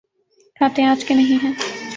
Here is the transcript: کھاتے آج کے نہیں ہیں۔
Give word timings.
کھاتے 0.57 0.85
آج 0.85 1.05
کے 1.05 1.13
نہیں 1.13 1.43
ہیں۔ 1.43 1.53